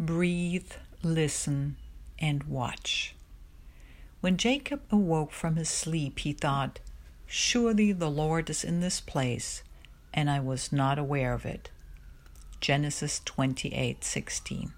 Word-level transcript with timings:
breathe, 0.00 0.72
listen, 1.02 1.76
and 2.18 2.44
watch. 2.44 3.14
When 4.22 4.38
Jacob 4.38 4.80
awoke 4.90 5.30
from 5.30 5.56
his 5.56 5.68
sleep, 5.68 6.20
he 6.20 6.32
thought, 6.32 6.80
Surely 7.26 7.92
the 7.92 8.10
Lord 8.10 8.48
is 8.48 8.64
in 8.64 8.80
this 8.80 8.98
place, 8.98 9.62
and 10.12 10.30
I 10.30 10.40
was 10.40 10.72
not 10.72 10.98
aware 10.98 11.34
of 11.34 11.44
it. 11.44 11.70
Genesis 12.60 13.20
28:16. 13.26 14.72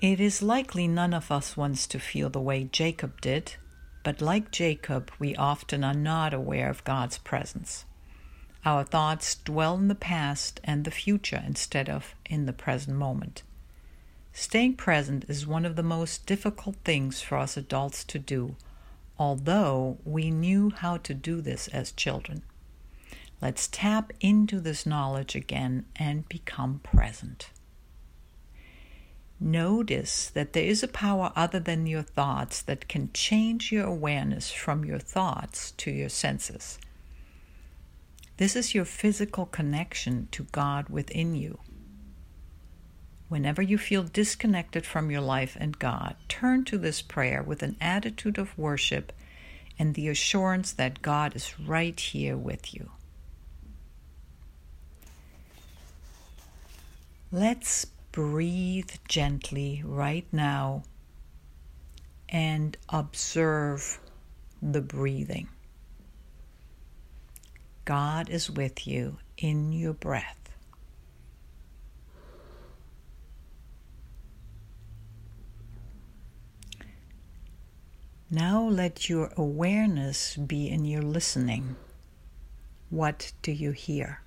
It 0.00 0.20
is 0.20 0.42
likely 0.42 0.88
none 0.88 1.14
of 1.14 1.30
us 1.30 1.56
wants 1.56 1.86
to 1.86 2.00
feel 2.00 2.30
the 2.30 2.40
way 2.40 2.64
Jacob 2.64 3.20
did, 3.20 3.54
but 4.02 4.20
like 4.20 4.50
Jacob, 4.50 5.12
we 5.20 5.36
often 5.36 5.84
are 5.84 5.94
not 5.94 6.34
aware 6.34 6.68
of 6.70 6.84
God's 6.84 7.18
presence. 7.18 7.84
Our 8.68 8.84
thoughts 8.84 9.34
dwell 9.34 9.76
in 9.76 9.88
the 9.88 9.94
past 9.94 10.60
and 10.62 10.84
the 10.84 10.90
future 10.90 11.42
instead 11.42 11.88
of 11.88 12.14
in 12.26 12.44
the 12.44 12.52
present 12.52 12.98
moment. 12.98 13.42
Staying 14.34 14.74
present 14.74 15.24
is 15.26 15.46
one 15.46 15.64
of 15.64 15.74
the 15.74 15.82
most 15.82 16.26
difficult 16.26 16.76
things 16.84 17.22
for 17.22 17.38
us 17.38 17.56
adults 17.56 18.04
to 18.04 18.18
do, 18.18 18.56
although 19.18 19.96
we 20.04 20.30
knew 20.30 20.68
how 20.68 20.98
to 20.98 21.14
do 21.14 21.40
this 21.40 21.68
as 21.68 21.92
children. 21.92 22.42
Let's 23.40 23.68
tap 23.68 24.12
into 24.20 24.60
this 24.60 24.84
knowledge 24.84 25.34
again 25.34 25.86
and 25.96 26.28
become 26.28 26.80
present. 26.80 27.48
Notice 29.40 30.28
that 30.28 30.52
there 30.52 30.66
is 30.66 30.82
a 30.82 30.88
power 30.88 31.32
other 31.34 31.58
than 31.58 31.86
your 31.86 32.02
thoughts 32.02 32.60
that 32.60 32.86
can 32.86 33.14
change 33.14 33.72
your 33.72 33.86
awareness 33.86 34.52
from 34.52 34.84
your 34.84 34.98
thoughts 34.98 35.70
to 35.78 35.90
your 35.90 36.10
senses. 36.10 36.78
This 38.38 38.54
is 38.54 38.72
your 38.72 38.84
physical 38.84 39.46
connection 39.46 40.28
to 40.30 40.44
God 40.44 40.88
within 40.88 41.34
you. 41.34 41.58
Whenever 43.28 43.60
you 43.60 43.76
feel 43.76 44.04
disconnected 44.04 44.86
from 44.86 45.10
your 45.10 45.20
life 45.20 45.56
and 45.58 45.76
God, 45.76 46.14
turn 46.28 46.64
to 46.66 46.78
this 46.78 47.02
prayer 47.02 47.42
with 47.42 47.64
an 47.64 47.76
attitude 47.80 48.38
of 48.38 48.56
worship 48.56 49.12
and 49.76 49.94
the 49.94 50.06
assurance 50.06 50.72
that 50.72 51.02
God 51.02 51.34
is 51.34 51.58
right 51.58 51.98
here 51.98 52.36
with 52.36 52.72
you. 52.72 52.92
Let's 57.32 57.86
breathe 58.12 58.92
gently 59.08 59.82
right 59.84 60.26
now 60.32 60.84
and 62.28 62.76
observe 62.88 63.98
the 64.62 64.80
breathing. 64.80 65.48
God 67.88 68.28
is 68.28 68.50
with 68.50 68.86
you 68.86 69.16
in 69.38 69.72
your 69.72 69.94
breath. 69.94 70.50
Now 78.30 78.62
let 78.68 79.08
your 79.08 79.32
awareness 79.38 80.36
be 80.36 80.68
in 80.68 80.84
your 80.84 81.00
listening. 81.00 81.76
What 82.90 83.32
do 83.40 83.52
you 83.52 83.70
hear? 83.70 84.20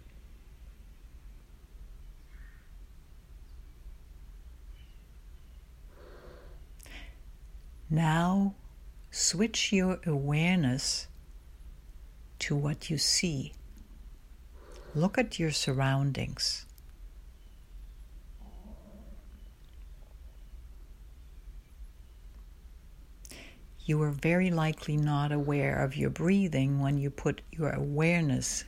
Now 7.92 8.56
switch 9.12 9.72
your 9.72 10.00
awareness 10.08 11.06
to 12.42 12.56
what 12.56 12.90
you 12.90 12.98
see. 12.98 13.54
Look 14.96 15.18
at 15.18 15.38
your 15.38 15.52
surroundings. 15.52 16.66
You 23.86 24.02
are 24.02 24.12
very 24.12 24.50
likely 24.50 24.98
not 24.98 25.32
aware 25.32 25.84
of 25.84 25.96
your 25.96 26.10
breathing 26.10 26.80
when 26.80 26.98
you 26.98 27.12
put 27.12 27.42
your 27.52 27.72
awareness 27.72 28.64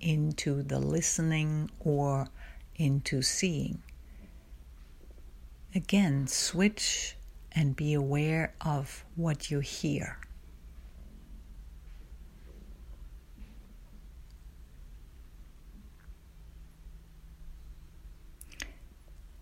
into 0.00 0.62
the 0.62 0.78
listening 0.78 1.70
or 1.80 2.28
into 2.76 3.22
seeing. 3.22 3.82
Again, 5.74 6.26
switch 6.26 7.16
and 7.52 7.74
be 7.74 7.94
aware 7.94 8.54
of 8.60 9.04
what 9.16 9.50
you 9.50 9.60
hear. 9.60 10.18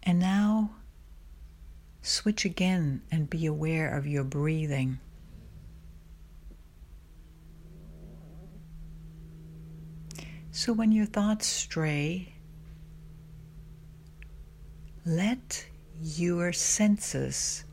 And 0.06 0.21
now 0.21 0.71
switch 2.00 2.44
again 2.44 3.03
and 3.11 3.28
be 3.28 3.44
aware 3.44 3.93
of 3.93 4.06
your 4.06 4.22
breathing. 4.22 5.00
So 10.53 10.72
when 10.72 10.93
your 10.93 11.06
thoughts 11.06 11.47
stray, 11.49 12.34
let 15.05 15.67
your 16.00 16.53
senses 16.53 17.65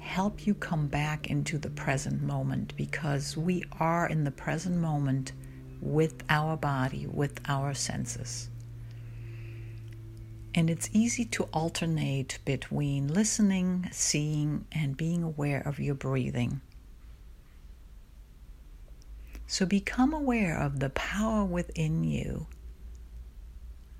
help 0.00 0.46
you 0.48 0.54
come 0.54 0.88
back 0.88 1.28
into 1.30 1.58
the 1.58 1.70
present 1.70 2.22
moment 2.22 2.74
because 2.76 3.36
we 3.36 3.62
are 3.78 4.08
in 4.08 4.24
the 4.24 4.30
present 4.32 4.76
moment 4.76 5.32
with 5.80 6.24
our 6.28 6.56
body, 6.56 7.06
with 7.06 7.40
our 7.48 7.72
senses. 7.72 8.50
And 10.58 10.68
it's 10.68 10.90
easy 10.92 11.24
to 11.26 11.44
alternate 11.52 12.40
between 12.44 13.06
listening, 13.06 13.88
seeing, 13.92 14.66
and 14.72 14.96
being 14.96 15.22
aware 15.22 15.60
of 15.60 15.78
your 15.78 15.94
breathing. 15.94 16.62
So 19.46 19.64
become 19.66 20.12
aware 20.12 20.58
of 20.58 20.80
the 20.80 20.90
power 20.90 21.44
within 21.44 22.02
you 22.02 22.48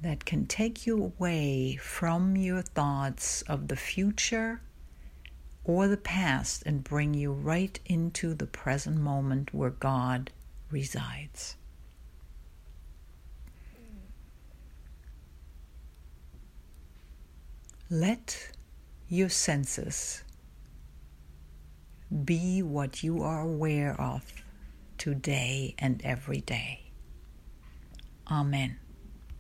that 0.03 0.25
can 0.25 0.47
take 0.47 0.85
you 0.85 1.01
away 1.01 1.77
from 1.77 2.37
your 2.37 2.63
thoughts 2.63 3.43
of 3.43 3.69
the 3.69 3.77
future 3.77 4.61
or 5.63 5.87
the 5.87 5.97
past 5.97 6.65
and 6.67 6.83
bring 6.83 7.15
you 7.15 7.31
right 7.31 7.79
into 7.87 8.35
the 8.35 8.49
present 8.49 8.97
moment 8.97 9.55
where 9.55 9.71
God 9.71 10.33
resides. 10.73 11.55
Let 17.91 18.51
your 19.09 19.31
senses 19.31 20.23
be 22.25 22.63
what 22.63 23.03
you 23.03 23.23
are 23.23 23.41
aware 23.41 23.99
of 23.99 24.31
today 24.99 25.75
and 25.79 26.05
every 26.05 26.43
day. 26.43 26.93
Amen. 28.31 28.79